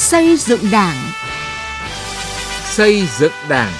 [0.00, 0.96] Xây dựng Đảng.
[2.64, 3.72] Xây dựng Đảng.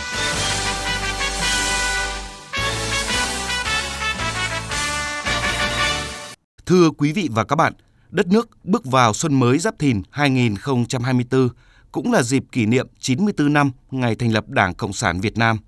[6.66, 7.72] Thưa quý vị và các bạn,
[8.10, 11.48] đất nước bước vào xuân mới Giáp Thìn 2024
[11.92, 15.58] cũng là dịp kỷ niệm 94 năm ngày thành lập Đảng Cộng sản Việt Nam.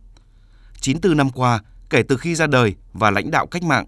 [0.80, 1.60] 94 năm qua,
[1.90, 3.86] kể từ khi ra đời và lãnh đạo cách mạng,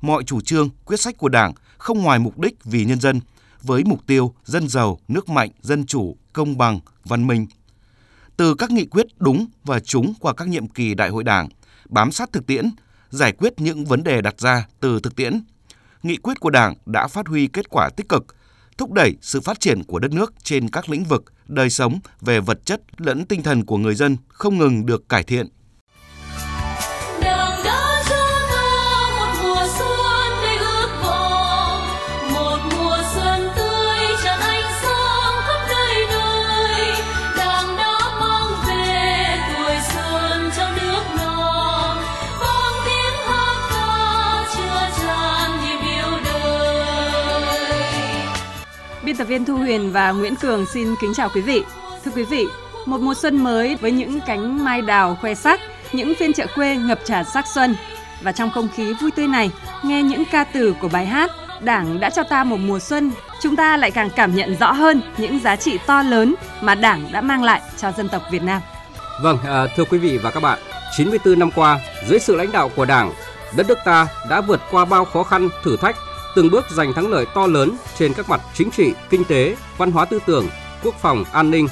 [0.00, 3.20] mọi chủ trương, quyết sách của Đảng không ngoài mục đích vì nhân dân,
[3.66, 7.46] với mục tiêu dân giàu, nước mạnh, dân chủ, công bằng, văn minh.
[8.36, 11.48] Từ các nghị quyết đúng và trúng qua các nhiệm kỳ đại hội Đảng,
[11.88, 12.70] bám sát thực tiễn,
[13.10, 15.40] giải quyết những vấn đề đặt ra từ thực tiễn,
[16.02, 18.26] nghị quyết của Đảng đã phát huy kết quả tích cực,
[18.78, 22.40] thúc đẩy sự phát triển của đất nước trên các lĩnh vực đời sống về
[22.40, 25.48] vật chất lẫn tinh thần của người dân không ngừng được cải thiện.
[49.36, 51.62] Viên Thu Huyền và Nguyễn Cường xin kính chào quý vị.
[52.04, 52.46] Thưa quý vị,
[52.86, 55.60] một mùa xuân mới với những cánh mai đào khoe sắc,
[55.92, 57.76] những phiên chợ quê ngập tràn sắc xuân.
[58.22, 59.50] Và trong không khí vui tươi này,
[59.82, 63.12] nghe những ca từ của bài hát Đảng đã cho ta một mùa xuân,
[63.42, 67.08] chúng ta lại càng cảm nhận rõ hơn những giá trị to lớn mà Đảng
[67.12, 68.62] đã mang lại cho dân tộc Việt Nam.
[69.22, 70.58] Vâng, à, thưa quý vị và các bạn,
[70.96, 73.12] 94 năm qua, dưới sự lãnh đạo của Đảng,
[73.56, 75.96] đất nước ta đã vượt qua bao khó khăn, thử thách
[76.36, 79.90] từng bước giành thắng lợi to lớn trên các mặt chính trị, kinh tế, văn
[79.90, 80.48] hóa tư tưởng,
[80.82, 81.68] quốc phòng, an ninh.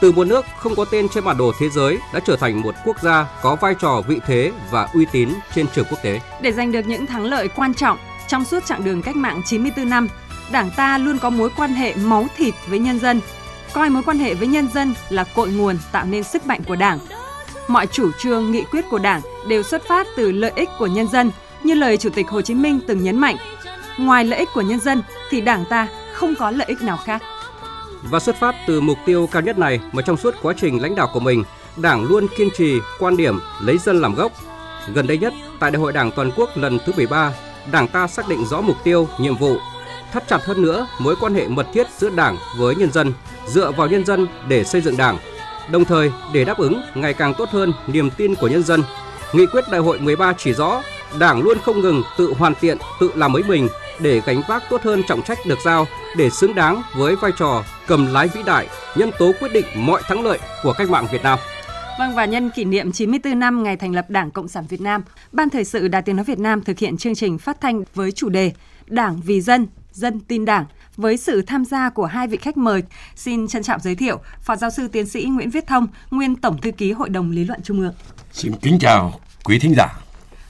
[0.00, 2.74] Từ một nước không có tên trên bản đồ thế giới đã trở thành một
[2.84, 6.20] quốc gia có vai trò vị thế và uy tín trên trường quốc tế.
[6.42, 9.88] Để giành được những thắng lợi quan trọng trong suốt chặng đường cách mạng 94
[9.88, 10.08] năm,
[10.52, 13.20] Đảng ta luôn có mối quan hệ máu thịt với nhân dân,
[13.72, 16.76] coi mối quan hệ với nhân dân là cội nguồn tạo nên sức mạnh của
[16.76, 16.98] Đảng.
[17.68, 21.08] Mọi chủ trương, nghị quyết của Đảng đều xuất phát từ lợi ích của nhân
[21.08, 21.30] dân,
[21.62, 23.36] như lời Chủ tịch Hồ Chí Minh từng nhấn mạnh,
[23.98, 27.22] ngoài lợi ích của nhân dân thì Đảng ta không có lợi ích nào khác.
[28.02, 30.94] Và xuất phát từ mục tiêu cao nhất này mà trong suốt quá trình lãnh
[30.94, 31.44] đạo của mình,
[31.76, 34.32] Đảng luôn kiên trì quan điểm lấy dân làm gốc.
[34.94, 37.32] Gần đây nhất, tại Đại hội Đảng toàn quốc lần thứ 13,
[37.72, 39.56] Đảng ta xác định rõ mục tiêu, nhiệm vụ,
[40.12, 43.12] thắt chặt hơn nữa mối quan hệ mật thiết giữa Đảng với nhân dân,
[43.46, 45.18] dựa vào nhân dân để xây dựng Đảng.
[45.70, 48.82] Đồng thời, để đáp ứng ngày càng tốt hơn niềm tin của nhân dân,
[49.32, 50.82] Nghị quyết Đại hội 13 chỉ rõ
[51.18, 53.68] Đảng luôn không ngừng tự hoàn thiện, tự làm mới mình
[54.00, 55.86] để gánh vác tốt hơn trọng trách được giao
[56.16, 60.02] để xứng đáng với vai trò cầm lái vĩ đại, nhân tố quyết định mọi
[60.04, 61.38] thắng lợi của cách mạng Việt Nam.
[61.98, 65.02] Vâng và nhân kỷ niệm 94 năm ngày thành lập Đảng Cộng sản Việt Nam,
[65.32, 68.12] Ban Thời sự Đài Tiếng nói Việt Nam thực hiện chương trình phát thanh với
[68.12, 68.52] chủ đề
[68.86, 70.64] Đảng vì dân, dân tin Đảng
[70.96, 72.82] với sự tham gia của hai vị khách mời.
[73.16, 76.60] Xin trân trọng giới thiệu Phó giáo sư tiến sĩ Nguyễn Viết Thông, nguyên Tổng
[76.60, 77.94] thư ký Hội đồng Lý luận Trung ương.
[78.32, 79.98] Xin kính chào quý thính giả.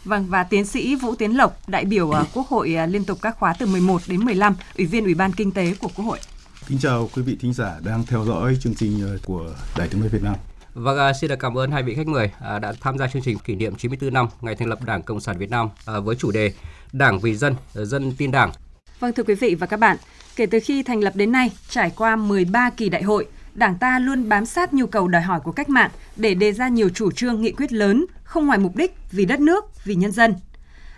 [0.05, 3.19] Vâng và tiến sĩ Vũ Tiến Lộc, đại biểu uh, Quốc hội uh, liên tục
[3.23, 6.19] các khóa từ 11 đến 15, Ủy viên Ủy ban Kinh tế của Quốc hội.
[6.67, 10.01] Kính chào quý vị thính giả đang theo dõi chương trình uh, của Đài Tiếng
[10.01, 10.35] nói Việt Nam.
[10.75, 13.55] Vâng, xin được cảm ơn hai vị khách mời đã tham gia chương trình kỷ
[13.55, 15.69] niệm 94 năm ngày thành lập Đảng Cộng sản Việt Nam
[16.03, 16.53] với chủ đề
[16.93, 18.53] Đảng vì dân, dân tin Đảng.
[19.01, 19.97] Vâng thưa quý vị và các bạn,
[20.37, 23.99] kể từ khi thành lập đến nay, trải qua 13 kỳ đại hội, Đảng ta
[23.99, 27.11] luôn bám sát nhu cầu đòi hỏi của cách mạng để đề ra nhiều chủ
[27.11, 30.35] trương nghị quyết lớn, không ngoài mục đích vì đất nước, vì nhân dân.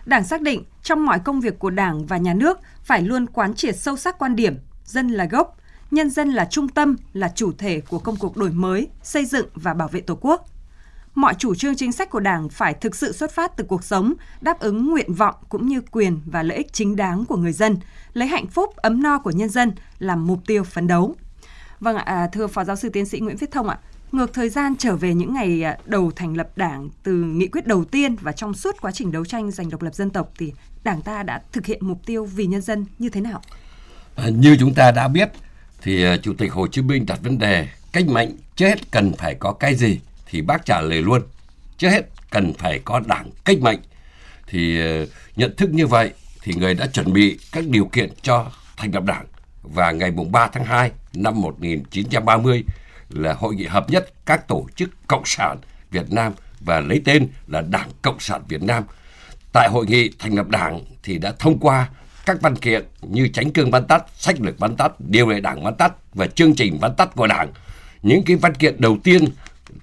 [0.07, 3.55] Đảng xác định trong mọi công việc của Đảng và nhà nước phải luôn quán
[3.55, 5.57] triệt sâu sắc quan điểm dân là gốc,
[5.91, 9.47] nhân dân là trung tâm, là chủ thể của công cuộc đổi mới, xây dựng
[9.55, 10.47] và bảo vệ Tổ quốc.
[11.15, 14.15] Mọi chủ trương chính sách của Đảng phải thực sự xuất phát từ cuộc sống,
[14.41, 17.77] đáp ứng nguyện vọng cũng như quyền và lợi ích chính đáng của người dân,
[18.13, 21.15] lấy hạnh phúc ấm no của nhân dân làm mục tiêu phấn đấu.
[21.81, 23.79] Vâng ạ, à, thưa Phó Giáo sư Tiến sĩ Nguyễn Viết Thông ạ,
[24.15, 27.67] ngược thời gian trở về những ngày à, đầu thành lập Đảng từ nghị quyết
[27.67, 30.53] đầu tiên và trong suốt quá trình đấu tranh giành độc lập dân tộc thì
[30.85, 33.43] Đảng ta đã thực hiện mục tiêu vì nhân dân như thế nào?
[34.17, 35.29] À, như chúng ta đã biết
[35.83, 39.13] thì à, Chủ tịch Hồ Chí Minh đặt vấn đề cách mạng trước hết cần
[39.13, 41.23] phải có cái gì thì bác trả lời luôn.
[41.79, 43.79] Trước hết cần phải có đảng cách mạng
[44.47, 45.05] thì à,
[45.37, 46.11] nhận thức như vậy
[46.43, 49.27] thì người đã chuẩn bị các điều kiện cho thành lập đảng.
[49.63, 52.65] Và ngày 3 tháng 2 năm 1930
[53.09, 55.59] là hội nghị hợp nhất các tổ chức cộng sản
[55.91, 58.85] Việt Nam và lấy tên là Đảng Cộng sản Việt Nam.
[59.53, 61.89] Tại hội nghị thành lập Đảng thì đã thông qua
[62.27, 65.65] các văn kiện như tránh cương văn tắt, sách lược văn tắt, điều lệ đảng
[65.65, 67.53] văn tắt và chương trình văn tắt của Đảng.
[68.03, 69.25] Những cái văn kiện đầu tiên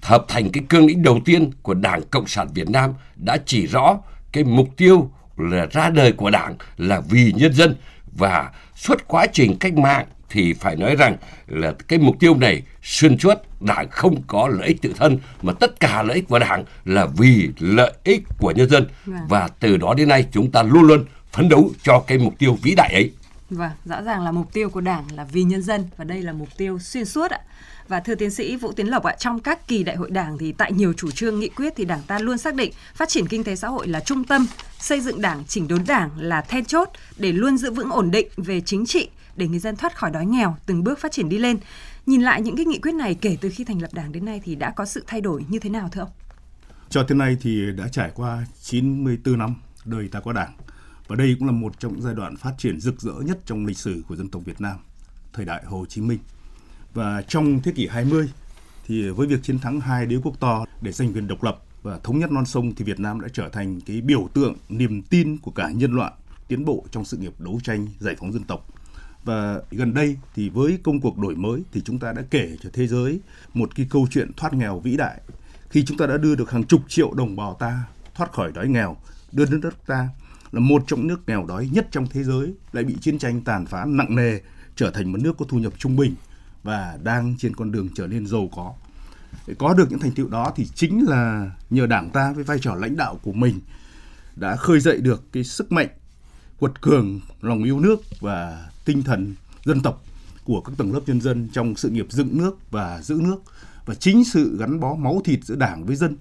[0.02, 3.66] hợp thành cái cương lĩnh đầu tiên của Đảng Cộng sản Việt Nam đã chỉ
[3.66, 3.98] rõ
[4.32, 7.76] cái mục tiêu là ra đời của Đảng là vì nhân dân
[8.12, 12.62] và suốt quá trình cách mạng thì phải nói rằng là cái mục tiêu này
[12.82, 16.38] xuyên suốt đảng không có lợi ích tự thân mà tất cả lợi ích của
[16.38, 19.20] đảng là vì lợi ích của nhân dân Vâng.
[19.28, 22.58] và từ đó đến nay chúng ta luôn luôn phấn đấu cho cái mục tiêu
[22.62, 23.10] vĩ đại ấy
[23.50, 26.32] Vâng, rõ ràng là mục tiêu của Đảng là vì nhân dân và đây là
[26.32, 27.40] mục tiêu xuyên suốt ạ.
[27.88, 30.52] Và thưa tiến sĩ Vũ Tiến Lộc ạ, trong các kỳ đại hội Đảng thì
[30.52, 33.44] tại nhiều chủ trương nghị quyết thì Đảng ta luôn xác định phát triển kinh
[33.44, 34.46] tế xã hội là trung tâm,
[34.78, 38.28] xây dựng Đảng, chỉnh đốn Đảng là then chốt để luôn giữ vững ổn định
[38.36, 41.38] về chính trị để người dân thoát khỏi đói nghèo, từng bước phát triển đi
[41.38, 41.58] lên.
[42.06, 44.40] Nhìn lại những cái nghị quyết này kể từ khi thành lập Đảng đến nay
[44.44, 46.10] thì đã có sự thay đổi như thế nào thưa ông?
[46.88, 50.56] Cho tới nay thì đã trải qua 94 năm đời ta có đảng.
[51.08, 53.66] Và đây cũng là một trong những giai đoạn phát triển rực rỡ nhất trong
[53.66, 54.76] lịch sử của dân tộc Việt Nam,
[55.32, 56.18] thời đại Hồ Chí Minh.
[56.94, 58.28] Và trong thế kỷ 20
[58.86, 61.98] thì với việc chiến thắng hai đế quốc to để giành quyền độc lập và
[61.98, 65.38] thống nhất non sông thì Việt Nam đã trở thành cái biểu tượng niềm tin
[65.38, 66.12] của cả nhân loại
[66.48, 68.66] tiến bộ trong sự nghiệp đấu tranh giải phóng dân tộc.
[69.24, 72.70] Và gần đây thì với công cuộc đổi mới thì chúng ta đã kể cho
[72.72, 73.20] thế giới
[73.54, 75.20] một cái câu chuyện thoát nghèo vĩ đại
[75.70, 77.84] khi chúng ta đã đưa được hàng chục triệu đồng bào ta
[78.14, 78.96] thoát khỏi đói nghèo,
[79.32, 80.08] đưa đất nước ta
[80.52, 83.66] là một trong nước nghèo đói nhất trong thế giới lại bị chiến tranh tàn
[83.66, 84.38] phá nặng nề
[84.76, 86.14] trở thành một nước có thu nhập trung bình
[86.62, 88.72] và đang trên con đường trở nên giàu có.
[89.46, 92.58] Để có được những thành tựu đó thì chính là nhờ Đảng ta với vai
[92.58, 93.60] trò lãnh đạo của mình
[94.36, 95.88] đã khơi dậy được cái sức mạnh
[96.62, 100.04] quật cường lòng yêu nước và tinh thần dân tộc
[100.44, 103.36] của các tầng lớp nhân dân trong sự nghiệp dựng nước và giữ nước
[103.86, 106.16] và chính sự gắn bó máu thịt giữa đảng với dân,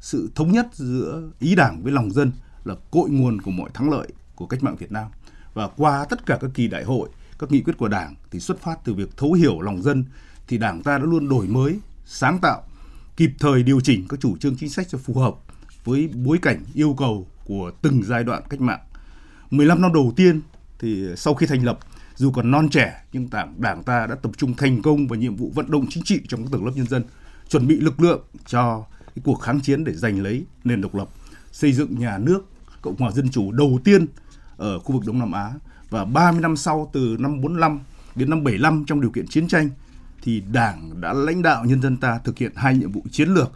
[0.00, 2.32] sự thống nhất giữa ý đảng với lòng dân
[2.64, 5.06] là cội nguồn của mọi thắng lợi của cách mạng Việt Nam.
[5.54, 7.08] Và qua tất cả các kỳ đại hội,
[7.38, 10.04] các nghị quyết của đảng thì xuất phát từ việc thấu hiểu lòng dân
[10.48, 12.62] thì đảng ta đã luôn đổi mới, sáng tạo,
[13.16, 15.34] kịp thời điều chỉnh các chủ trương chính sách cho phù hợp
[15.84, 18.80] với bối cảnh yêu cầu của từng giai đoạn cách mạng.
[19.50, 20.40] 15 năm đầu tiên
[20.78, 21.78] thì sau khi thành lập
[22.16, 25.36] dù còn non trẻ nhưng đảng, đảng ta đã tập trung thành công vào nhiệm
[25.36, 27.04] vụ vận động chính trị trong các tầng lớp nhân dân,
[27.48, 28.84] chuẩn bị lực lượng cho
[29.14, 31.08] cái cuộc kháng chiến để giành lấy nền độc lập,
[31.52, 32.40] xây dựng nhà nước
[32.82, 34.06] Cộng hòa Dân chủ đầu tiên
[34.56, 35.52] ở khu vực Đông Nam Á.
[35.90, 37.80] Và 30 năm sau từ năm 45
[38.14, 39.70] đến năm 75 trong điều kiện chiến tranh
[40.22, 43.52] thì Đảng đã lãnh đạo nhân dân ta thực hiện hai nhiệm vụ chiến lược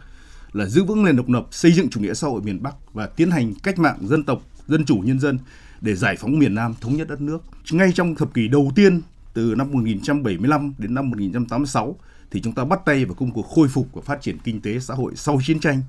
[0.53, 3.07] là giữ vững nền độc lập, xây dựng chủ nghĩa xã hội miền Bắc và
[3.07, 5.37] tiến hành cách mạng dân tộc, dân chủ nhân dân
[5.81, 7.43] để giải phóng miền Nam thống nhất đất nước.
[7.71, 9.01] Ngay trong thập kỷ đầu tiên
[9.33, 11.95] từ năm 1975 đến năm 1986
[12.31, 14.79] thì chúng ta bắt tay vào công cuộc khôi phục và phát triển kinh tế
[14.79, 15.81] xã hội sau chiến tranh,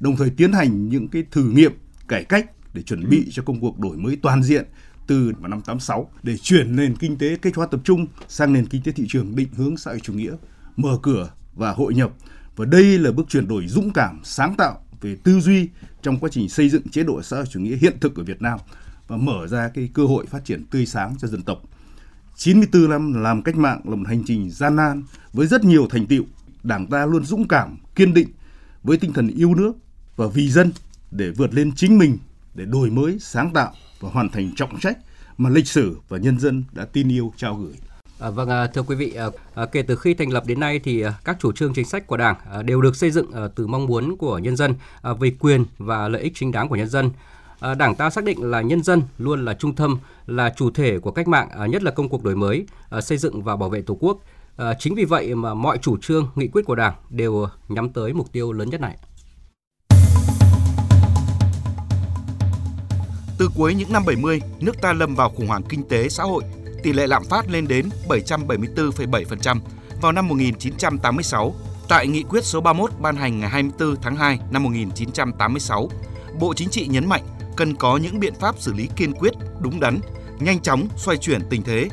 [0.00, 1.72] đồng thời tiến hành những cái thử nghiệm
[2.08, 4.64] cải cách để chuẩn bị cho công cuộc đổi mới toàn diện
[5.06, 8.66] từ vào năm 86 để chuyển nền kinh tế cách hóa tập trung sang nền
[8.66, 10.32] kinh tế thị trường định hướng xã hội chủ nghĩa,
[10.76, 12.12] mở cửa và hội nhập.
[12.56, 15.68] Và đây là bước chuyển đổi dũng cảm, sáng tạo về tư duy
[16.02, 18.42] trong quá trình xây dựng chế độ xã hội chủ nghĩa hiện thực ở Việt
[18.42, 18.58] Nam
[19.08, 21.62] và mở ra cái cơ hội phát triển tươi sáng cho dân tộc.
[22.36, 25.02] 94 năm làm cách mạng là một hành trình gian nan
[25.32, 26.24] với rất nhiều thành tựu.
[26.62, 28.28] Đảng ta luôn dũng cảm, kiên định
[28.82, 29.72] với tinh thần yêu nước
[30.16, 30.72] và vì dân
[31.10, 32.18] để vượt lên chính mình,
[32.54, 34.98] để đổi mới, sáng tạo và hoàn thành trọng trách
[35.38, 37.74] mà lịch sử và nhân dân đã tin yêu trao gửi.
[38.18, 40.80] À, vâng, à, thưa quý vị, à, à kể từ khi thành lập đến nay
[40.84, 43.48] thì à, các chủ trương chính sách của Đảng à, đều được xây dựng à,
[43.54, 46.76] từ mong muốn của nhân dân à, về quyền và lợi ích chính đáng của
[46.76, 47.10] nhân dân.
[47.62, 50.98] À, Đảng ta xác định là nhân dân luôn là trung tâm, là chủ thể
[50.98, 53.68] của cách mạng, à, nhất là công cuộc đổi mới, à, xây dựng và bảo
[53.68, 54.18] vệ Tổ quốc.
[54.56, 58.12] À, chính vì vậy mà mọi chủ trương, nghị quyết của Đảng đều nhắm tới
[58.12, 58.96] mục tiêu lớn nhất này.
[63.38, 66.42] Từ cuối những năm 70, nước ta lâm vào khủng hoảng kinh tế xã hội,
[66.82, 69.58] tỷ lệ lạm phát lên đến 774,7%
[70.00, 71.54] vào năm 1986.
[71.88, 75.88] Tại nghị quyết số 31 ban hành ngày 24 tháng 2 năm 1986,
[76.40, 77.22] Bộ Chính trị nhấn mạnh
[77.56, 80.00] cần có những biện pháp xử lý kiên quyết, đúng đắn,
[80.38, 81.88] nhanh chóng xoay chuyển tình thế.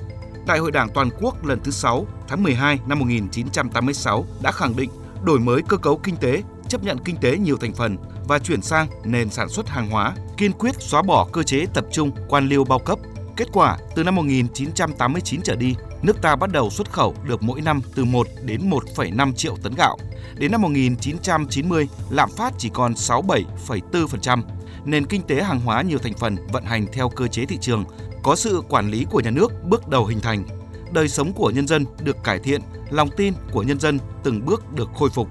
[0.48, 4.89] Đại hội Đảng toàn quốc lần thứ 6 tháng 12 năm 1986 đã khẳng định
[5.24, 7.98] đổi mới cơ cấu kinh tế, chấp nhận kinh tế nhiều thành phần
[8.28, 11.86] và chuyển sang nền sản xuất hàng hóa, kiên quyết xóa bỏ cơ chế tập
[11.92, 13.00] trung quan liêu bao cấp.
[13.36, 17.62] Kết quả, từ năm 1989 trở đi, nước ta bắt đầu xuất khẩu được mỗi
[17.62, 19.98] năm từ 1 đến 1,5 triệu tấn gạo.
[20.38, 24.42] Đến năm 1990, lạm phát chỉ còn 67,4%.
[24.89, 27.84] Nền kinh tế hàng hóa nhiều thành phần vận hành theo cơ chế thị trường,
[28.24, 30.43] có sự quản lý của nhà nước bước đầu hình thành.
[30.91, 34.74] Đời sống của nhân dân được cải thiện, lòng tin của nhân dân từng bước
[34.75, 35.27] được khôi phục.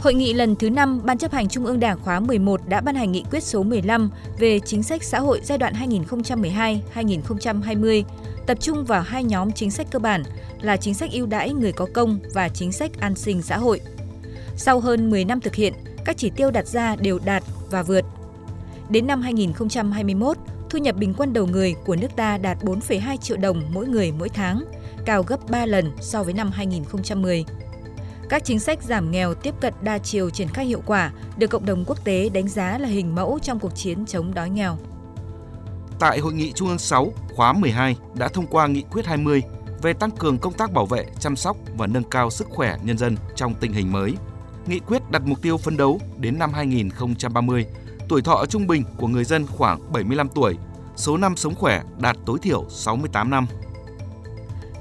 [0.00, 2.94] Hội nghị lần thứ 5 Ban chấp hành Trung ương Đảng khóa 11 đã ban
[2.94, 5.74] hành nghị quyết số 15 về chính sách xã hội giai đoạn
[6.94, 8.02] 2012-2020,
[8.46, 10.22] tập trung vào hai nhóm chính sách cơ bản
[10.60, 13.80] là chính sách ưu đãi người có công và chính sách an sinh xã hội.
[14.56, 15.72] Sau hơn 10 năm thực hiện,
[16.04, 18.04] các chỉ tiêu đặt ra đều đạt và vượt.
[18.90, 20.36] Đến năm 2021,
[20.70, 24.12] thu nhập bình quân đầu người của nước ta đạt 4,2 triệu đồng mỗi người
[24.12, 24.64] mỗi tháng,
[25.04, 27.44] cao gấp 3 lần so với năm 2010.
[28.28, 31.66] Các chính sách giảm nghèo tiếp cận đa chiều triển khai hiệu quả được cộng
[31.66, 34.78] đồng quốc tế đánh giá là hình mẫu trong cuộc chiến chống đói nghèo.
[35.98, 39.42] Tại Hội nghị Trung ương 6 khóa 12 đã thông qua Nghị quyết 20
[39.82, 42.98] về tăng cường công tác bảo vệ, chăm sóc và nâng cao sức khỏe nhân
[42.98, 44.14] dân trong tình hình mới.
[44.66, 47.66] Nghị quyết đặt mục tiêu phấn đấu đến năm 2030,
[48.08, 50.56] tuổi thọ trung bình của người dân khoảng 75 tuổi,
[50.96, 53.46] số năm sống khỏe đạt tối thiểu 68 năm.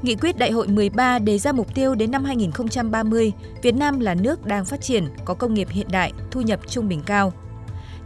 [0.02, 4.16] Nghị quyết Đại hội 13 đề ra mục tiêu đến năm 2030, Việt Nam là
[4.16, 7.34] nước đang phát triển, có công nghiệp hiện đại, thu nhập trung bình cao.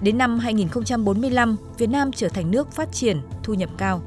[0.01, 4.01] Đến năm 2045, Việt Nam trở thành nước phát triển, thu nhập cao.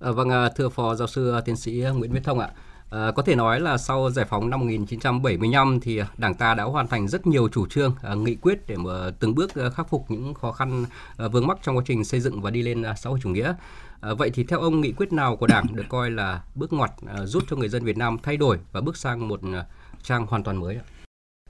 [0.00, 2.50] À, vâng, à, thưa Phó Giáo sư à, Tiến sĩ Nguyễn Viết Thông ạ,
[2.96, 6.88] À, có thể nói là sau giải phóng năm 1975 thì Đảng ta đã hoàn
[6.88, 10.04] thành rất nhiều chủ trương, à, nghị quyết để mà từng bước ờ, khắc phục
[10.08, 10.84] những khó khăn
[11.16, 13.28] à, vướng mắc trong quá trình xây dựng và đi lên à, xã hội chủ
[13.28, 13.54] nghĩa.
[14.00, 16.90] À, vậy thì theo ông nghị quyết nào của Đảng được coi là bước ngoặt
[17.06, 19.64] à, giúp cho người dân Việt Nam thay đổi và bước sang một à,
[20.02, 20.84] trang hoàn toàn mới ạ?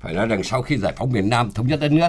[0.00, 2.08] Phải nói rằng sau khi giải phóng miền Nam thống nhất đất nước,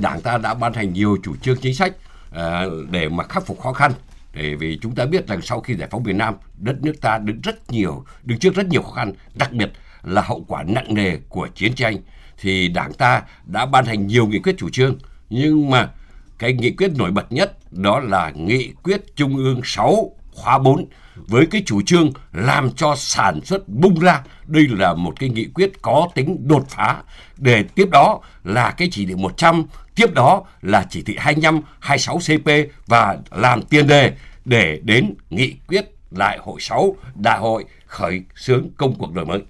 [0.00, 1.92] Đảng ta đã ban hành nhiều chủ trương chính sách
[2.30, 3.92] à, để mà khắc phục khó khăn
[4.34, 7.18] để vì chúng ta biết rằng sau khi giải phóng miền Nam, đất nước ta
[7.18, 9.72] đứng rất nhiều, đứng trước rất nhiều khó khăn, đặc biệt
[10.02, 11.96] là hậu quả nặng nề của chiến tranh.
[12.40, 14.98] Thì Đảng ta đã ban hành nhiều nghị quyết chủ trương,
[15.30, 15.90] nhưng mà
[16.38, 20.86] cái nghị quyết nổi bật nhất đó là nghị quyết Trung ương 6 khóa 4
[21.16, 24.22] với cái chủ trương làm cho sản xuất bung ra.
[24.46, 27.02] Đây là một cái nghị quyết có tính đột phá.
[27.36, 29.64] Để tiếp đó là cái chỉ thị 100,
[29.94, 32.50] tiếp đó là chỉ thị 25, 26 CP
[32.86, 34.12] và làm tiền đề
[34.44, 39.42] để đến nghị quyết đại hội 6, đại hội khởi xướng công cuộc đổi mới.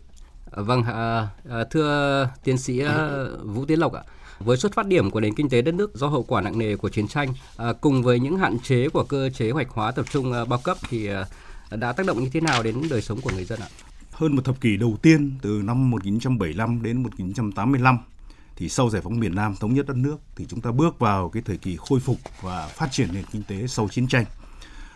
[0.51, 3.09] Vâng, à, à, thưa tiến sĩ à,
[3.45, 4.03] Vũ Tiến Lộc ạ.
[4.39, 6.77] Với xuất phát điểm của nền kinh tế đất nước do hậu quả nặng nề
[6.77, 10.07] của chiến tranh, à, cùng với những hạn chế của cơ chế hoạch hóa tập
[10.11, 11.25] trung à, bao cấp thì à,
[11.71, 13.69] đã tác động như thế nào đến đời sống của người dân ạ?
[14.11, 17.99] Hơn một thập kỷ đầu tiên từ năm 1975 đến 1985
[18.57, 21.29] thì sau giải phóng miền Nam thống nhất đất nước thì chúng ta bước vào
[21.29, 24.25] cái thời kỳ khôi phục và phát triển nền kinh tế sau chiến tranh.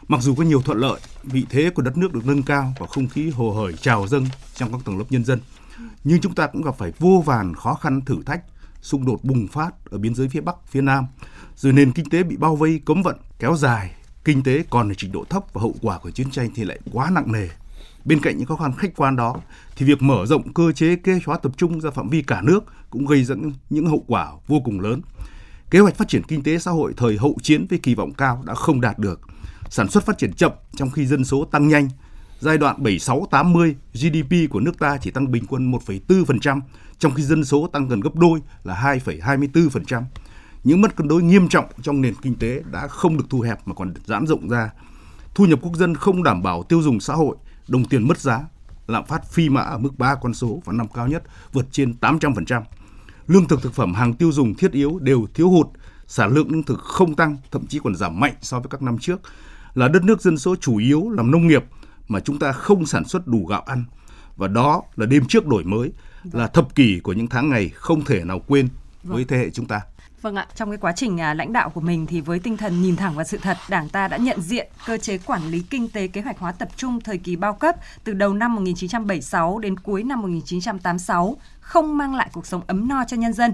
[0.09, 2.87] Mặc dù có nhiều thuận lợi, vị thế của đất nước được nâng cao và
[2.87, 5.41] không khí hồ hởi trào dâng trong các tầng lớp nhân dân,
[6.05, 8.43] nhưng chúng ta cũng gặp phải vô vàn khó khăn thử thách,
[8.83, 11.07] xung đột bùng phát ở biên giới phía Bắc, phía Nam,
[11.57, 14.95] rồi nền kinh tế bị bao vây cấm vận kéo dài, kinh tế còn ở
[14.95, 17.49] trình độ thấp và hậu quả của chiến tranh thì lại quá nặng nề.
[18.09, 19.37] Bên cạnh những khó khăn khách quan đó,
[19.77, 22.65] thì việc mở rộng cơ chế kế hoạch tập trung ra phạm vi cả nước
[22.91, 25.01] cũng gây dẫn những hậu quả vô cùng lớn.
[25.71, 28.43] Kế hoạch phát triển kinh tế xã hội thời hậu chiến với kỳ vọng cao
[28.47, 29.21] đã không đạt được.
[29.71, 31.89] Sản xuất phát triển chậm trong khi dân số tăng nhanh.
[32.41, 36.61] Giai đoạn 76-80, GDP của nước ta chỉ tăng bình quân 1,4%,
[36.99, 40.03] trong khi dân số tăng gần gấp đôi là 2,24%.
[40.65, 43.69] Những mất cân đối nghiêm trọng trong nền kinh tế đã không được thu hẹp
[43.69, 44.71] mà còn giãn rộng ra.
[45.35, 47.37] Thu nhập quốc dân không đảm bảo tiêu dùng xã hội,
[47.69, 48.41] đồng tiền mất giá,
[48.87, 51.23] lạm phát phi mã ở mức 3 con số và năm cao nhất
[51.53, 52.63] vượt trên 800%.
[53.27, 55.67] Lương thực thực phẩm hàng tiêu dùng thiết yếu đều thiếu hụt,
[56.07, 58.99] sản lượng lương thực không tăng, thậm chí còn giảm mạnh so với các năm
[58.99, 59.21] trước.
[59.75, 61.65] Là đất nước dân số chủ yếu làm nông nghiệp
[62.09, 63.85] mà chúng ta không sản xuất đủ gạo ăn.
[64.37, 65.93] Và đó là đêm trước đổi mới,
[66.33, 68.69] là thập kỷ của những tháng ngày không thể nào quên
[69.03, 69.81] với thế hệ chúng ta.
[70.23, 72.83] Vâng ạ, trong cái quá trình à, lãnh đạo của mình thì với tinh thần
[72.83, 75.89] nhìn thẳng vào sự thật, Đảng ta đã nhận diện cơ chế quản lý kinh
[75.89, 79.79] tế kế hoạch hóa tập trung thời kỳ bao cấp từ đầu năm 1976 đến
[79.79, 83.53] cuối năm 1986 không mang lại cuộc sống ấm no cho nhân dân.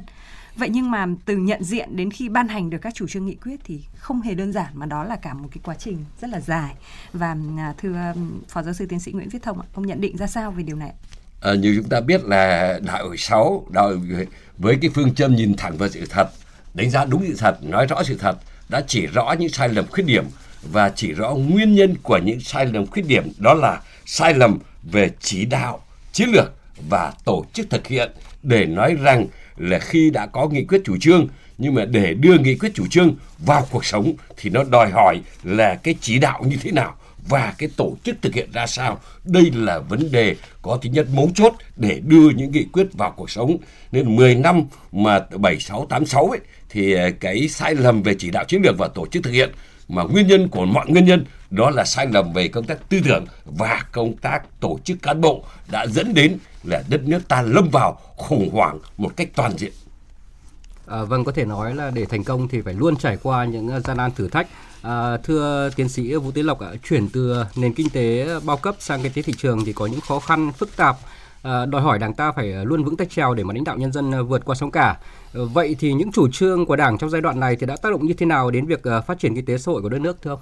[0.56, 3.34] Vậy nhưng mà từ nhận diện đến khi ban hành được các chủ trương nghị
[3.34, 6.30] quyết thì không hề đơn giản mà đó là cả một cái quá trình rất
[6.30, 6.74] là dài.
[7.12, 8.14] Và à, thưa
[8.48, 10.76] Phó Giáo sư Tiến sĩ Nguyễn Viết Thông, ông nhận định ra sao về điều
[10.76, 10.92] này?
[11.40, 14.26] À, như chúng ta biết là đại hội 6 đại hội
[14.58, 16.28] với cái phương châm nhìn thẳng vào sự thật
[16.74, 18.36] đánh giá đúng sự thật, nói rõ sự thật,
[18.68, 20.24] đã chỉ rõ những sai lầm khuyết điểm
[20.62, 24.58] và chỉ rõ nguyên nhân của những sai lầm khuyết điểm đó là sai lầm
[24.82, 26.52] về chỉ đạo, chiến lược
[26.88, 28.10] và tổ chức thực hiện
[28.42, 29.26] để nói rằng
[29.56, 31.28] là khi đã có nghị quyết chủ trương
[31.58, 35.20] nhưng mà để đưa nghị quyết chủ trương vào cuộc sống thì nó đòi hỏi
[35.42, 36.94] là cái chỉ đạo như thế nào
[37.28, 39.00] và cái tổ chức thực hiện ra sao.
[39.24, 43.14] Đây là vấn đề có tính nhất mấu chốt để đưa những nghị quyết vào
[43.16, 43.56] cuộc sống.
[43.92, 44.62] Nên 10 năm
[44.92, 46.40] mà 7686 ấy
[46.74, 49.50] thì ờ, cái sai lầm về chỉ đạo chiến lược và tổ chức thực hiện
[49.88, 53.00] mà nguyên nhân của mọi nguyên nhân đó là sai lầm về công tác tư
[53.04, 57.42] tưởng và công tác tổ chức cán bộ đã dẫn đến là đất nước ta
[57.42, 59.72] lâm vào khủng hoảng một cách toàn diện.
[60.86, 63.68] À, vâng, có thể nói là để thành công thì phải luôn trải qua những
[63.68, 64.46] ờ, gian nan thử thách.
[64.82, 68.76] À, thưa tiến sĩ Vũ Tiến Lộc ạ, chuyển từ nền kinh tế bao cấp
[68.78, 70.96] sang kinh tế thị trường thì có những khó khăn phức tạp
[71.44, 73.78] Ờ, đòi hỏi Đảng ta phải ờ, luôn vững tay trèo để mà lãnh đạo
[73.78, 74.98] nhân dân ờ, vượt qua sóng cả.
[75.32, 78.06] Vậy thì những chủ trương của Đảng trong giai đoạn này thì đã tác động
[78.06, 80.30] như thế nào đến việc phát triển kinh tế xã hội của đất nước, thưa
[80.30, 80.40] ông?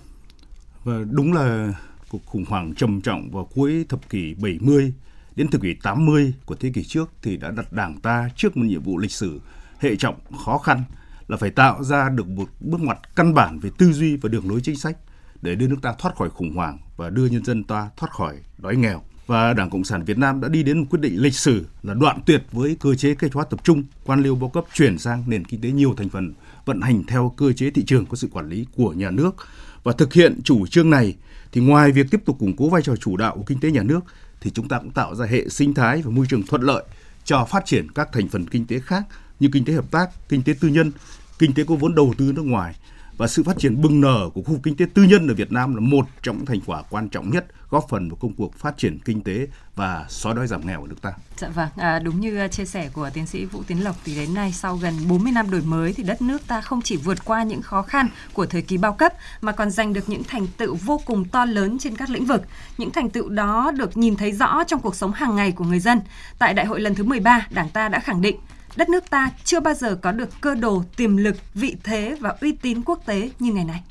[0.84, 1.74] Và đúng là
[2.10, 4.92] cuộc khủng hoảng trầm trọng vào cuối thập kỷ 70
[5.36, 8.64] đến thập kỷ 80 của thế kỷ trước thì đã đặt Đảng ta trước một
[8.66, 9.40] nhiệm vụ lịch sử
[9.78, 10.82] hệ trọng, khó khăn
[11.28, 14.50] là phải tạo ra được một bước ngoặt căn bản về tư duy và đường
[14.50, 14.96] lối chính sách
[15.42, 18.36] để đưa nước ta thoát khỏi khủng hoảng và đưa nhân dân ta thoát khỏi
[18.58, 19.02] đói nghèo.
[19.32, 21.94] Và Đảng Cộng sản Việt Nam đã đi đến một quyết định lịch sử là
[21.94, 25.24] đoạn tuyệt với cơ chế kế hoạch tập trung, quan liêu bao cấp chuyển sang
[25.26, 26.34] nền kinh tế nhiều thành phần
[26.64, 29.36] vận hành theo cơ chế thị trường có sự quản lý của nhà nước.
[29.82, 31.16] Và thực hiện chủ trương này
[31.52, 33.82] thì ngoài việc tiếp tục củng cố vai trò chủ đạo của kinh tế nhà
[33.82, 34.00] nước
[34.40, 36.84] thì chúng ta cũng tạo ra hệ sinh thái và môi trường thuận lợi
[37.24, 39.04] cho phát triển các thành phần kinh tế khác
[39.40, 40.92] như kinh tế hợp tác, kinh tế tư nhân,
[41.38, 42.74] kinh tế có vốn đầu tư nước ngoài
[43.22, 45.74] và sự phát triển bừng nở của khu kinh tế tư nhân ở Việt Nam
[45.74, 48.76] là một trong những thành quả quan trọng nhất góp phần vào công cuộc phát
[48.76, 51.12] triển kinh tế và xóa đói giảm nghèo của nước ta.
[51.36, 54.16] Dạ vâng, à, đúng như à, chia sẻ của tiến sĩ Vũ Tiến Lộc thì
[54.16, 57.24] đến nay sau gần 40 năm đổi mới thì đất nước ta không chỉ vượt
[57.24, 60.46] qua những khó khăn của thời kỳ bao cấp mà còn giành được những thành
[60.56, 62.42] tựu vô cùng to lớn trên các lĩnh vực.
[62.78, 65.80] Những thành tựu đó được nhìn thấy rõ trong cuộc sống hàng ngày của người
[65.80, 66.00] dân.
[66.38, 68.36] Tại đại hội lần thứ 13, Đảng ta đã khẳng định
[68.76, 72.34] đất nước ta chưa bao giờ có được cơ đồ, tiềm lực, vị thế và
[72.40, 73.82] uy tín quốc tế như ngày nay.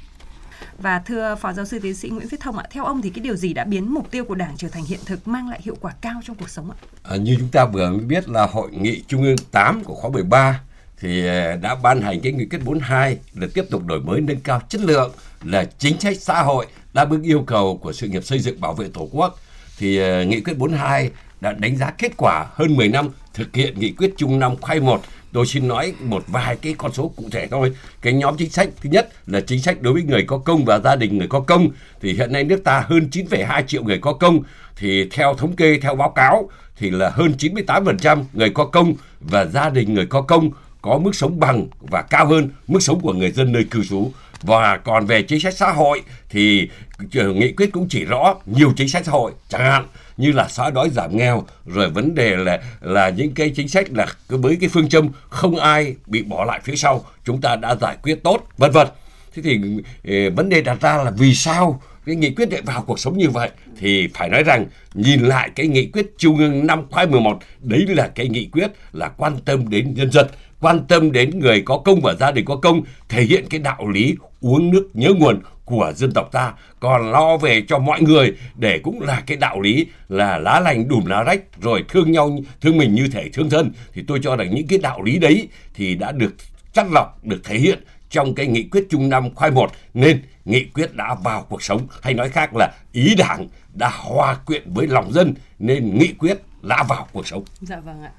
[0.77, 3.23] Và thưa Phó Giáo sư Tiến sĩ Nguyễn Viết Thông ạ, theo ông thì cái
[3.23, 5.77] điều gì đã biến mục tiêu của Đảng trở thành hiện thực mang lại hiệu
[5.81, 6.77] quả cao trong cuộc sống ạ?
[7.03, 10.11] À, như chúng ta vừa mới biết là Hội nghị Trung ương 8 của khóa
[10.11, 10.61] 13
[11.00, 14.39] thì à, đã ban hành cái nghị quyết 42 là tiếp tục đổi mới nâng
[14.39, 15.11] cao chất lượng
[15.43, 18.73] là chính sách xã hội đáp ứng yêu cầu của sự nghiệp xây dựng bảo
[18.73, 19.39] vệ Tổ quốc
[19.77, 21.11] thì à, nghị quyết 42
[21.41, 24.79] đã đánh giá kết quả hơn 10 năm thực hiện nghị quyết chung năm khoai
[24.79, 25.01] 1
[25.33, 27.74] tôi xin nói một vài cái con số cụ thể thôi.
[28.01, 30.79] Cái nhóm chính sách thứ nhất là chính sách đối với người có công và
[30.79, 31.69] gia đình người có công.
[32.01, 34.39] Thì hiện nay nước ta hơn 9,2 triệu người có công.
[34.75, 39.45] Thì theo thống kê theo báo cáo thì là hơn 98% người có công và
[39.45, 40.50] gia đình người có công
[40.81, 44.12] có mức sống bằng và cao hơn mức sống của người dân nơi cư trú
[44.41, 46.69] và còn về chính sách xã hội thì
[47.13, 50.69] nghị quyết cũng chỉ rõ nhiều chính sách xã hội, chẳng hạn như là xóa
[50.69, 54.69] đói giảm nghèo, rồi vấn đề là là những cái chính sách là với cái
[54.69, 58.47] phương châm không ai bị bỏ lại phía sau, chúng ta đã giải quyết tốt,
[58.58, 58.88] vân vân.
[59.36, 59.60] Thế thì
[60.08, 63.17] ờ, vấn đề đặt ra là vì sao cái nghị quyết để vào cuộc sống
[63.17, 63.49] như vậy?
[63.80, 67.86] Thì phải nói rằng, nhìn lại cái nghị quyết trung ương năm khóa 11 đấy
[67.88, 70.27] là cái nghị quyết là quan tâm đến nhân dân,
[70.62, 73.89] quan tâm đến người có công và gia đình có công, thể hiện cái đạo
[73.89, 78.34] lý uống nước nhớ nguồn của dân tộc ta, còn lo về cho mọi người,
[78.56, 82.38] để cũng là cái đạo lý là lá lành đùm lá rách, rồi thương nhau,
[82.62, 85.47] thương mình như thể thương thân thì tôi cho rằng những cái đạo lý đấy
[85.73, 86.34] thì đã được
[86.73, 90.63] chắt lọc, được thể hiện trong cái nghị quyết chung năm khoai một nên nghị
[90.63, 94.88] quyết đã vào cuộc sống, hay nói khác là ý đảng đã hòa quyện với
[94.88, 97.43] lòng dân, nên nghị quyết đã vào cuộc sống.
[97.62, 98.12] Dạ vâng ạ.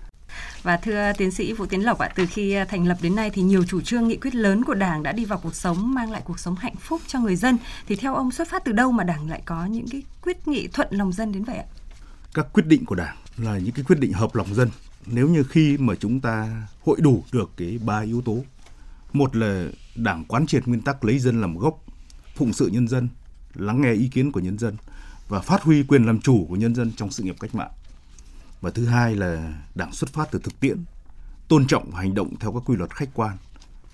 [0.62, 3.30] Và thưa tiến sĩ Vũ Tiến Lộc ạ, từ khi à, thành lập đến nay
[3.30, 6.10] thì nhiều chủ trương nghị quyết lớn của Đảng đã đi vào cuộc sống, mang
[6.10, 7.58] lại cuộc sống hạnh phúc cho người dân.
[7.86, 10.68] Thì theo ông xuất phát từ đâu mà Đảng lại có những cái quyết nghị
[10.68, 11.64] thuận lòng dân đến vậy ạ?
[12.34, 14.68] Các quyết định của Đảng là những cái quyết định hợp lòng dân.
[15.06, 18.38] Nếu như khi mà chúng ta hội đủ được cái ba yếu tố.
[19.12, 19.64] Một là
[19.94, 21.84] Đảng quán triệt nguyên tắc lấy dân làm gốc,
[22.36, 23.08] phụng sự nhân dân,
[23.54, 24.76] lắng nghe ý kiến của nhân dân
[25.28, 27.70] và phát huy quyền làm chủ của nhân dân trong sự nghiệp cách mạng
[28.62, 30.84] và thứ hai là đảng xuất phát từ thực tiễn,
[31.48, 33.36] tôn trọng và hành động theo các quy luật khách quan.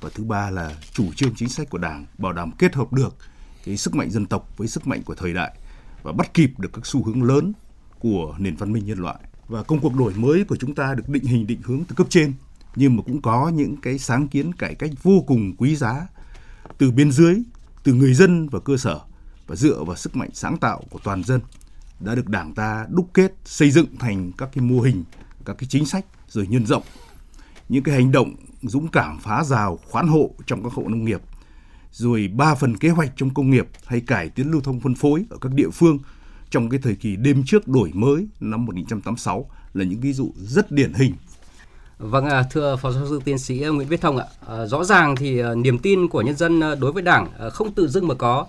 [0.01, 3.17] Và thứ ba là chủ trương chính sách của đảng, bảo đảm kết hợp được
[3.65, 5.59] cái sức mạnh dân tộc với sức mạnh của thời đại
[6.03, 7.53] và bắt kịp được các xu hướng lớn
[7.99, 9.17] của nền văn minh nhân loại.
[9.49, 12.07] Và công cuộc đổi mới của chúng ta được định hình, định hướng từ cấp
[12.11, 12.33] trên,
[12.77, 16.07] nhưng mà cũng có những cái sáng kiến cải cách vô cùng quý giá
[16.79, 17.43] từ bên dưới,
[17.85, 19.01] từ người dân và cơ sở
[19.47, 21.41] và dựa vào sức mạnh sáng tạo của toàn dân
[22.01, 25.05] đã được Đảng ta đúc kết xây dựng thành các cái mô hình,
[25.45, 26.83] các cái chính sách rồi nhân rộng.
[27.69, 31.21] Những cái hành động dũng cảm phá rào khoán hộ trong các hộ nông nghiệp,
[31.93, 35.25] rồi ba phần kế hoạch trong công nghiệp hay cải tiến lưu thông phân phối
[35.31, 35.99] ở các địa phương
[36.51, 40.71] trong cái thời kỳ đêm trước đổi mới năm 1986 là những ví dụ rất
[40.71, 41.15] điển hình.
[41.99, 45.17] Vâng, à, thưa Phó Giáo sư Tiến sĩ Nguyễn Viết Thông ạ, à, rõ ràng
[45.17, 48.47] thì à, niềm tin của nhân dân đối với Đảng không tự dưng mà có,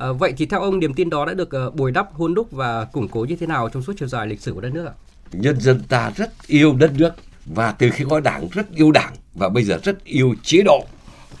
[0.00, 2.52] À, vậy thì theo ông niềm tin đó đã được ờ, bồi đắp, hôn đúc
[2.52, 4.86] và củng cố như thế nào trong suốt chiều dài lịch sử của đất nước
[4.86, 4.92] ạ?
[5.32, 7.10] Nhân dân ta rất yêu đất nước
[7.46, 10.84] và từ khi có đảng rất yêu đảng và bây giờ rất yêu chế độ.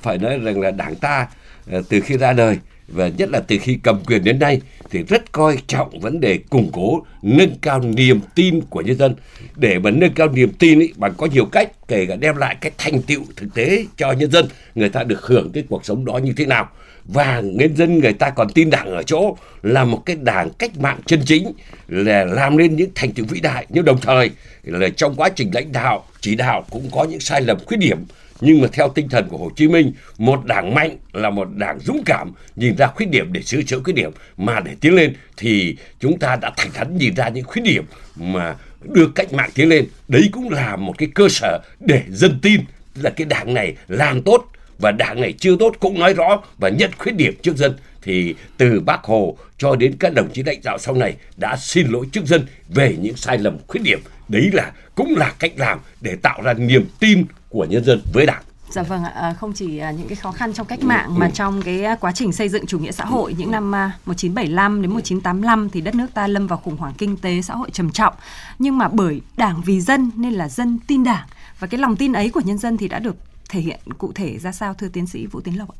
[0.02, 1.28] Phải nói rằng là đảng ta
[1.70, 5.02] ờ, từ khi ra đời và nhất là từ khi cầm quyền đến nay thì
[5.02, 9.14] rất coi trọng vấn đề củng cố nâng cao niềm tin của nhân dân
[9.56, 12.56] để mà nâng cao niềm tin ấy bằng có nhiều cách kể cả đem lại
[12.60, 16.04] cái thành tựu thực tế cho nhân dân người ta được hưởng cái cuộc sống
[16.04, 16.68] đó như thế nào
[17.04, 20.78] và nhân dân người ta còn tin đảng ở chỗ là một cái đảng cách
[20.78, 21.52] mạng chân chính,
[21.88, 23.66] là làm nên những thành tựu vĩ đại.
[23.68, 24.30] Nhưng đồng thời
[24.62, 27.98] là trong quá trình lãnh đạo, chỉ đạo cũng có những sai lầm, khuyết điểm.
[28.40, 31.80] Nhưng mà theo tinh thần của Hồ Chí Minh, một đảng mạnh là một đảng
[31.80, 35.14] dũng cảm, nhìn ra khuyết điểm để sửa chữa khuyết điểm mà để tiến lên,
[35.36, 37.84] thì chúng ta đã thẳng thắn nhìn ra những khuyết điểm
[38.16, 39.86] mà đưa cách mạng tiến lên.
[40.08, 42.60] Đấy cũng là một cái cơ sở để dân tin
[42.94, 44.44] là cái đảng này làm tốt
[44.80, 47.72] và đảng này chưa tốt cũng nói rõ và nhận khuyết điểm trước dân.
[48.02, 51.86] Thì từ bác hồ cho đến các đồng chí lãnh đạo sau này đã xin
[51.88, 54.00] lỗi trước dân về những sai lầm khuyết điểm.
[54.28, 58.26] Đấy là cũng là cách làm để tạo ra niềm tin của nhân dân với
[58.26, 58.42] đảng.
[58.70, 61.30] Dạ vâng ạ, à, không chỉ à, những cái khó khăn trong cách mạng mà
[61.30, 64.90] trong cái à, quá trình xây dựng chủ nghĩa xã hội những năm 1975 đến
[64.90, 68.14] 1985 thì đất nước ta lâm vào khủng hoảng kinh tế xã hội trầm trọng.
[68.58, 71.26] Nhưng mà bởi Đảng vì dân nên là dân tin Đảng.
[71.58, 73.16] Và cái lòng tin ấy của nhân dân thì đã được
[73.50, 75.78] thể hiện cụ thể ra sao, thưa tiến sĩ Vũ Tiến Lộc ạ?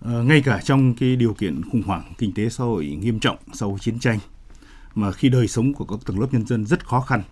[0.00, 3.36] Ờ, ngay cả trong cái điều kiện khủng hoảng kinh tế xã hội nghiêm trọng
[3.52, 4.18] sau chiến tranh,
[4.94, 7.22] mà khi đời sống của các tầng lớp nhân dân rất khó khăn,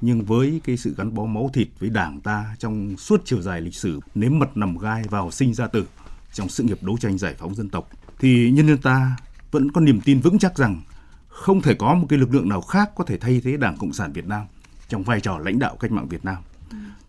[0.00, 3.60] nhưng với cái sự gắn bó máu thịt với đảng ta trong suốt chiều dài
[3.60, 5.86] lịch sử, nếm mật nằm gai vào sinh ra tử
[6.32, 9.16] trong sự nghiệp đấu tranh giải phóng dân tộc, thì nhân dân ta
[9.50, 10.82] vẫn có niềm tin vững chắc rằng
[11.28, 13.92] không thể có một cái lực lượng nào khác có thể thay thế Đảng Cộng
[13.92, 14.46] sản Việt Nam
[14.88, 16.36] trong vai trò lãnh đạo cách mạng Việt Nam.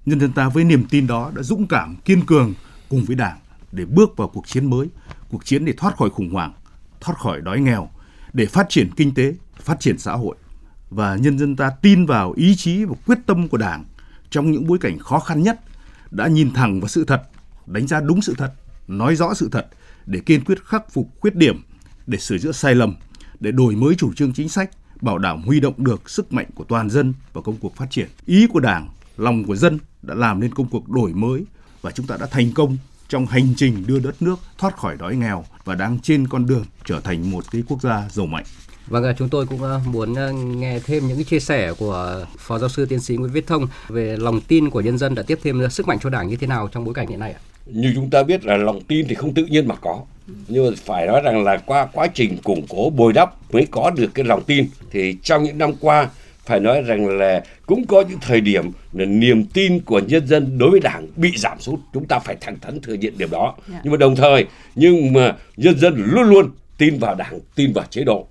[0.06, 2.54] Nhân dân ta với niềm tin đó đã dũng cảm, kiên cường
[2.90, 3.40] cùng với Đảng
[3.72, 4.88] để bước vào cuộc chiến mới,
[5.30, 6.54] cuộc chiến để thoát khỏi khủng hoảng,
[7.00, 7.90] thoát khỏi đói nghèo,
[8.34, 10.36] để phát triển kinh tế, phát triển xã hội
[10.90, 13.86] và nhân dân ta tin vào ý chí và quyết tâm của Đảng
[14.30, 15.60] trong những bối cảnh khó khăn nhất
[16.12, 17.24] đã nhìn thẳng vào sự thật,
[17.66, 18.54] đánh giá đúng sự thật,
[18.88, 19.68] nói rõ sự thật
[20.06, 21.64] để kiên quyết khắc phục khuyết điểm,
[22.08, 22.96] để sửa chữa sai lầm,
[23.40, 24.70] để đổi mới chủ trương chính sách,
[25.02, 28.10] bảo đảm huy động được sức mạnh của toàn dân vào công cuộc phát triển.
[28.26, 31.44] Ý của Đảng, lòng của dân đã làm nên công cuộc đổi mới
[31.82, 32.78] và chúng ta đã thành công
[33.10, 36.66] trong hành trình đưa đất nước thoát khỏi đói nghèo và đang trên con đường
[36.86, 38.44] trở thành một cái quốc gia giàu mạnh.
[38.88, 42.60] Vâng, chúng tôi cũng ờ, muốn ờ, nghe thêm những cái chia sẻ của Phó
[42.60, 45.40] Giáo sư Tiến sĩ Nguyễn Viết Thông về lòng tin của nhân dân đã tiếp
[45.44, 47.40] thêm sức mạnh cho Đảng như thế nào trong bối cảnh hiện nay ạ?
[47.66, 50.02] Như chúng ta biết là lòng tin thì không tự nhiên mà có.
[50.48, 53.92] Nhưng mà phải nói rằng là qua quá trình củng cố bồi đắp mới có
[53.96, 54.68] được cái lòng tin.
[54.92, 56.10] Thì trong những năm qua
[56.46, 60.58] phải nói rằng là cũng có những thời điểm là niềm tin của nhân dân
[60.58, 63.44] đối với đảng bị giảm sút chúng ta phải thẳng thắn thừa nhận điểm đó
[63.44, 63.72] yeah.
[63.72, 63.80] Dạ.
[63.84, 67.86] nhưng mà đồng thời nhưng mà nhân dân luôn luôn tin vào đảng tin vào
[67.90, 68.28] chế độ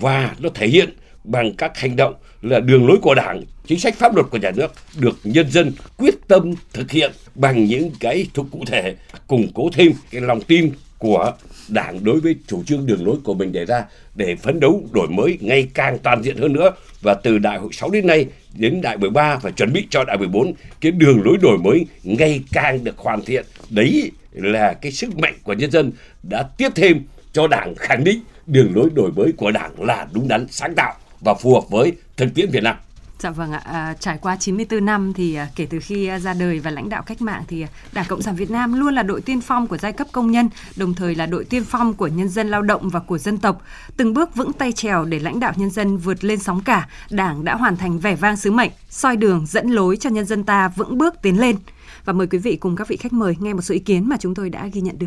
[0.00, 0.88] và nó thể hiện
[1.24, 4.50] bằng các hành động là đường lối của đảng chính sách pháp luật của nhà
[4.50, 8.94] nước được nhân dân quyết tâm thực hiện bằng những cái thuộc cụ thể
[9.26, 11.32] củng cố thêm cái lòng tin của
[11.68, 13.84] đảng đối với chủ trương đường lối của mình đề ra
[14.14, 16.70] để phấn đấu đổi mới ngày càng toàn diện hơn nữa
[17.02, 20.18] và từ đại hội 6 đến nay đến đại 13 và chuẩn bị cho đại
[20.18, 25.18] 14 cái đường lối đổi mới ngày càng được hoàn thiện đấy là cái sức
[25.18, 29.32] mạnh của nhân dân đã tiếp thêm cho đảng khẳng định đường lối đổi mới
[29.36, 32.76] của Đảng là đúng đắn, sáng tạo và phù hợp với thực tiễn Việt Nam.
[33.20, 36.34] Dạ vâng ạ, à, trải qua 94 năm thì à, kể từ khi à, ra
[36.34, 39.02] đời và lãnh đạo cách mạng thì à, Đảng Cộng sản Việt Nam luôn là
[39.02, 42.06] đội tiên phong của giai cấp công nhân, đồng thời là đội tiên phong của
[42.06, 43.62] nhân dân lao động và của dân tộc.
[43.96, 47.44] Từng bước vững tay trèo để lãnh đạo nhân dân vượt lên sóng cả, Đảng
[47.44, 50.68] đã hoàn thành vẻ vang sứ mệnh, soi đường dẫn lối cho nhân dân ta
[50.68, 51.56] vững bước tiến lên.
[52.04, 54.16] Và mời quý vị cùng các vị khách mời nghe một số ý kiến mà
[54.20, 55.06] chúng tôi đã ghi nhận được.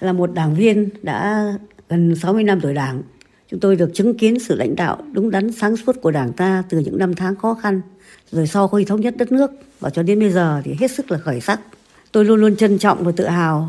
[0.00, 1.44] Là một đảng viên đã
[1.88, 3.02] gần 60 năm tuổi Đảng,
[3.52, 6.62] chúng tôi được chứng kiến sự lãnh đạo đúng đắn sáng suốt của Đảng ta
[6.68, 7.80] từ những năm tháng khó khăn,
[8.30, 11.10] rồi sau khi thống nhất đất nước và cho đến bây giờ thì hết sức
[11.10, 11.60] là khởi sắc.
[12.12, 13.68] Tôi luôn luôn trân trọng và tự hào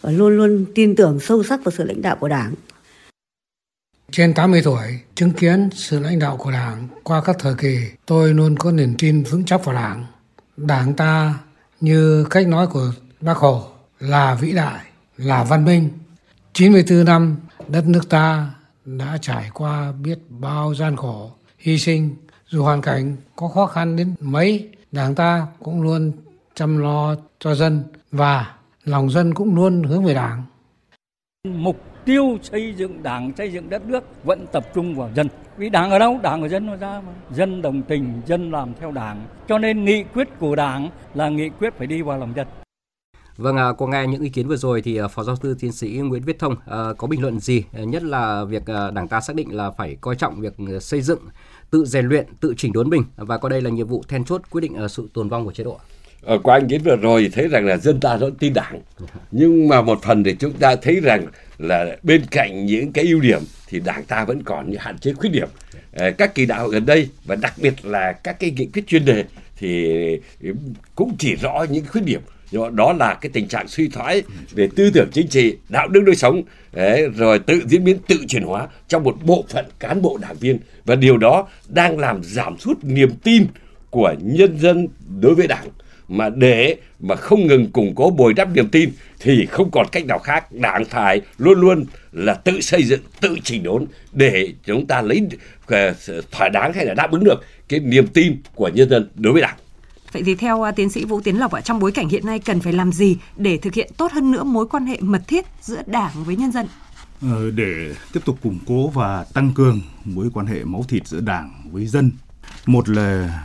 [0.00, 2.54] và luôn luôn tin tưởng sâu sắc vào sự lãnh đạo của Đảng.
[4.10, 8.34] Trên 80 tuổi, chứng kiến sự lãnh đạo của Đảng qua các thời kỳ, tôi
[8.34, 10.04] luôn có niềm tin vững chắc vào Đảng.
[10.56, 11.34] Đảng ta,
[11.80, 13.64] như cách nói của Bác Hồ,
[14.00, 14.80] là vĩ đại,
[15.16, 15.88] là văn minh.
[16.52, 17.36] 94 năm
[17.68, 18.50] đất nước ta
[18.84, 22.16] đã trải qua biết bao gian khổ, hy sinh,
[22.46, 26.12] dù hoàn cảnh có khó khăn đến mấy, Đảng ta cũng luôn
[26.54, 30.42] chăm lo cho dân và lòng dân cũng luôn hướng về Đảng.
[31.48, 35.28] Mục tiêu xây dựng Đảng, xây dựng đất nước vẫn tập trung vào dân.
[35.56, 36.18] Vì Đảng ở đâu?
[36.22, 37.12] Đảng ở dân nó ra mà.
[37.30, 39.26] Dân đồng tình, dân làm theo Đảng.
[39.48, 42.46] Cho nên nghị quyết của Đảng là nghị quyết phải đi vào lòng dân.
[43.36, 45.72] Vâng, à, qua nghe những ý kiến vừa rồi thì à, Phó giáo sư tiến
[45.72, 47.64] sĩ Nguyễn Viết Thông à, có bình luận gì?
[47.72, 51.00] À, nhất là việc à, Đảng ta xác định là phải coi trọng việc xây
[51.00, 51.18] dựng,
[51.70, 54.42] tự rèn luyện, tự chỉnh đốn mình và coi đây là nhiệm vụ then chốt
[54.50, 55.78] quyết định sự tồn vong của chế độ.
[56.22, 58.80] Ở ờ, qua anh kiến vừa rồi thấy rằng là dân ta vẫn tin đảng.
[59.30, 61.26] Nhưng mà một phần thì chúng ta thấy rằng
[61.58, 65.12] là bên cạnh những cái ưu điểm thì đảng ta vẫn còn những hạn chế
[65.12, 65.48] khuyết điểm.
[65.92, 69.04] Ờ, các kỳ đạo gần đây và đặc biệt là các cái nghị quyết chuyên
[69.04, 69.24] đề
[69.56, 69.88] thì
[70.94, 72.20] cũng chỉ rõ những khuyết điểm
[72.74, 76.16] đó là cái tình trạng suy thoái về tư tưởng chính trị đạo đức lối
[76.16, 76.42] sống.
[76.72, 80.36] Đấy, rồi tự diễn biến tự chuyển hóa trong một bộ phận cán bộ đảng
[80.36, 80.58] viên.
[80.84, 83.46] Và điều đó đang làm giảm sút niềm tin
[83.90, 84.88] của nhân dân
[85.20, 85.66] đối với đảng.
[86.08, 88.90] Mà để mà không ngừng củng cố bồi đắp niềm tin
[89.20, 90.52] thì không còn cách nào khác.
[90.52, 95.22] Đảng phải luôn luôn là tự xây dựng tự chỉnh đốn để chúng ta lấy
[95.66, 95.94] ờ,
[96.30, 99.42] thỏa đáng hay là đáp ứng được cái niềm tin của nhân dân đối với
[99.42, 99.56] đảng.
[100.14, 102.38] Vậy thì theo à, tiến sĩ Vũ Tiến Lộc ở trong bối cảnh hiện nay
[102.38, 105.44] cần phải làm gì để thực hiện tốt hơn nữa mối quan hệ mật thiết
[105.60, 106.66] giữa Đảng với nhân dân?
[107.22, 111.20] Ờ, để tiếp tục củng cố và tăng cường mối quan hệ máu thịt giữa
[111.20, 112.12] Đảng với dân,
[112.66, 113.42] một là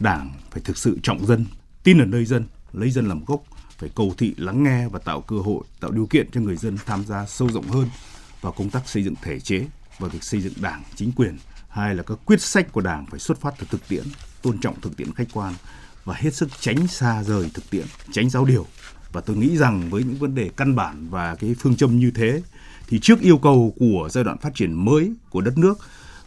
[0.00, 1.46] Đảng phải thực sự trọng dân,
[1.82, 3.42] tin ở nơi dân, lấy dân làm gốc,
[3.78, 6.76] phải cầu thị lắng nghe và tạo cơ hội, tạo điều kiện cho người dân
[6.86, 7.88] tham gia sâu rộng hơn
[8.40, 9.66] vào công tác xây dựng thể chế
[9.98, 11.38] và việc xây dựng đảng, chính quyền.
[11.68, 14.04] Hai là các quyết sách của đảng phải xuất phát từ thực tiễn,
[14.42, 15.54] tôn trọng thực tiễn khách quan
[16.08, 18.66] và hết sức tránh xa rời thực tiễn, tránh giáo điều.
[19.12, 22.10] Và tôi nghĩ rằng với những vấn đề căn bản và cái phương châm như
[22.10, 22.42] thế
[22.88, 25.78] thì trước yêu cầu của giai đoạn phát triển mới của đất nước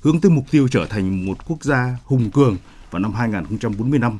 [0.01, 2.57] hướng tới mục tiêu trở thành một quốc gia hùng cường
[2.91, 4.17] vào năm 2045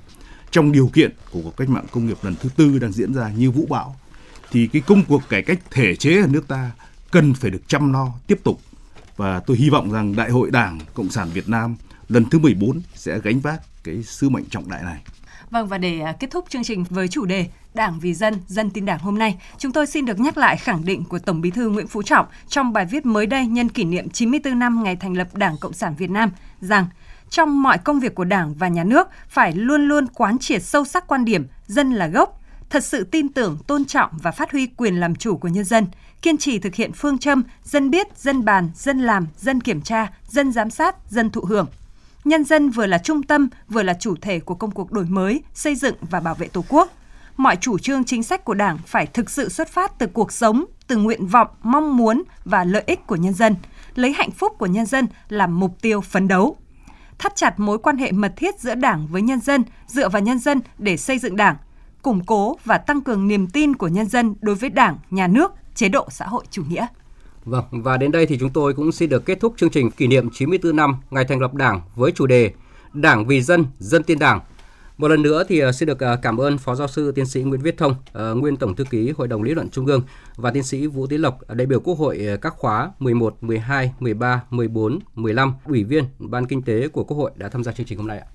[0.51, 3.31] trong điều kiện của cuộc cách mạng công nghiệp lần thứ tư đang diễn ra
[3.31, 3.95] như vũ bão
[4.51, 6.71] thì cái công cuộc cải cách thể chế ở nước ta
[7.11, 8.61] cần phải được chăm lo tiếp tục
[9.17, 11.75] và tôi hy vọng rằng Đại hội Đảng Cộng sản Việt Nam
[12.09, 15.01] lần thứ 14 sẽ gánh vác cái sứ mệnh trọng đại này.
[15.51, 18.69] Vâng và để à, kết thúc chương trình với chủ đề Đảng vì dân, dân
[18.69, 21.51] tin Đảng hôm nay, chúng tôi xin được nhắc lại khẳng định của Tổng Bí
[21.51, 24.95] thư Nguyễn Phú Trọng trong bài viết mới đây nhân kỷ niệm 94 năm ngày
[24.95, 26.85] thành lập Đảng Cộng sản Việt Nam rằng
[27.29, 30.85] trong mọi công việc của Đảng và Nhà nước phải luôn luôn quán triệt sâu
[30.85, 34.67] sắc quan điểm dân là gốc, thật sự tin tưởng, tôn trọng và phát huy
[34.67, 35.87] quyền làm chủ của nhân dân,
[36.21, 40.07] kiên trì thực hiện phương châm dân biết, dân bàn, dân làm, dân kiểm tra,
[40.27, 41.67] dân giám sát, dân thụ hưởng.
[42.23, 45.43] Nhân dân vừa là trung tâm, vừa là chủ thể của công cuộc đổi mới,
[45.53, 46.91] xây dựng và bảo vệ Tổ quốc.
[47.37, 50.65] Mọi chủ trương chính sách của Đảng phải thực sự xuất phát từ cuộc sống,
[50.87, 53.55] từ nguyện vọng, mong muốn và lợi ích của nhân dân,
[53.95, 56.57] lấy hạnh phúc của nhân dân làm mục tiêu phấn đấu
[57.21, 60.39] thắt chặt mối quan hệ mật thiết giữa Đảng với nhân dân, dựa vào nhân
[60.39, 61.55] dân để xây dựng Đảng,
[62.01, 65.53] củng cố và tăng cường niềm tin của nhân dân đối với Đảng, nhà nước,
[65.75, 66.87] chế độ xã hội chủ nghĩa.
[67.45, 70.07] Vâng, và đến đây thì chúng tôi cũng xin được kết thúc chương trình kỷ
[70.07, 72.51] niệm 94 năm ngày thành lập Đảng với chủ đề
[72.93, 74.39] Đảng vì dân, dân tin Đảng
[75.01, 77.41] một lần nữa thì ờ, xin được ờ, cảm ơn Phó Giáo sư Tiến sĩ
[77.41, 80.01] Nguyễn Viết Thông, ờ, nguyên Tổng thư ký Hội đồng Lý luận Trung ương
[80.35, 84.43] và Tiến sĩ Vũ Tiến Lộc, đại biểu Quốc hội các khóa 11, 12, 13,
[84.49, 87.97] 14, 15, Ủy viên Ban Kinh tế của Quốc hội đã tham gia chương trình
[87.97, 88.25] hôm nay ạ.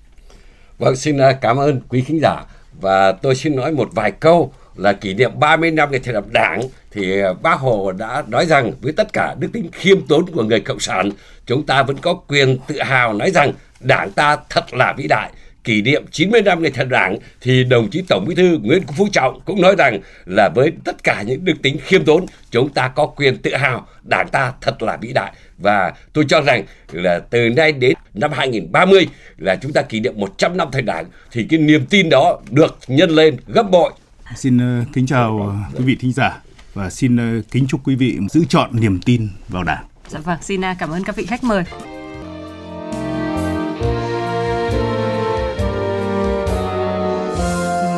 [0.77, 2.45] Vâng, xin cảm ơn quý khán giả
[2.81, 6.25] và tôi xin nói một vài câu là kỷ niệm 30 năm ngày thành lập
[6.31, 6.61] Đảng
[6.91, 10.59] thì Bác Hồ đã nói rằng với tất cả đức tính khiêm tốn của người
[10.59, 11.09] cộng sản,
[11.45, 15.31] chúng ta vẫn có quyền tự hào nói rằng Đảng ta thật là vĩ đại
[15.67, 19.07] kỷ niệm 90 năm ngày thành đảng thì đồng chí Tổng Bí thư Nguyễn Phú
[19.11, 22.87] Trọng cũng nói rằng là với tất cả những đức tính khiêm tốn chúng ta
[22.87, 27.19] có quyền tự hào đảng ta thật là vĩ đại và tôi cho rằng là
[27.19, 31.45] từ nay đến năm 2030 là chúng ta kỷ niệm 100 năm thành đảng thì
[31.49, 33.91] cái niềm tin đó được nhân lên gấp bội.
[34.35, 36.41] Xin uh, kính chào uh, quý vị thính giả
[36.73, 39.85] và xin uh, kính chúc quý vị giữ chọn niềm tin vào đảng.
[40.07, 41.63] Dạ vâng, xin cảm ơn các vị khách mời.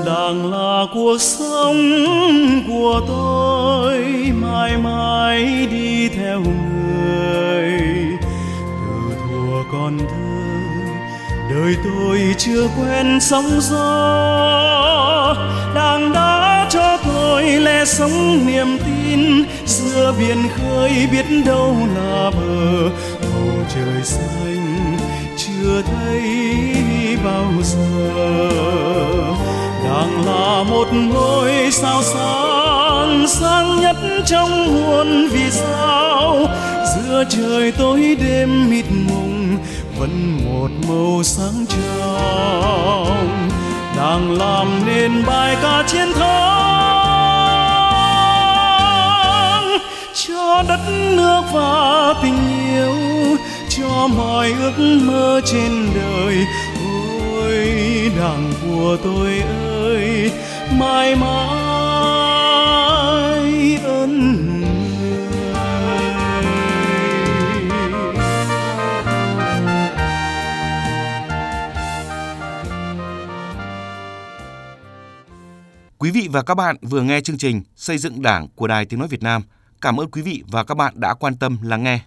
[0.06, 1.78] đảng là cuộc sống
[2.68, 3.98] của tôi
[4.42, 7.72] mãi mãi đi theo người
[8.82, 10.29] từ thuở còn thơ
[11.50, 15.36] đời tôi chưa quen sóng gió,
[15.76, 19.44] đang đã cho tôi lẽ sống niềm tin.
[19.66, 22.90] Giữa biển khơi biết đâu là bờ,
[23.22, 24.98] bầu trời xanh
[25.38, 26.22] chưa thấy
[27.24, 28.50] bao giờ.
[29.84, 36.48] Đang là một ngôi sao sáng sáng nhất trong muôn vì sao.
[36.96, 39.58] Giữa trời tối đêm mịt mùng,
[40.00, 43.50] vẫn một màu sáng trong.
[43.98, 46.30] Đang làm nên bài ca chiến thắng
[50.14, 52.38] cho đất nước và tình
[52.74, 52.96] yêu,
[53.70, 56.46] cho mọi ước mơ trên đời.
[57.34, 59.44] Ôi, đảng của tôi
[59.80, 60.32] ơi ơi,
[60.80, 61.59] mãi mãi
[76.10, 79.00] Quý vị và các bạn vừa nghe chương trình Xây dựng Đảng của Đài Tiếng
[79.00, 79.42] Nói Việt Nam.
[79.82, 81.98] Cảm ơn quý vị và các bạn đã quan tâm lắng nghe.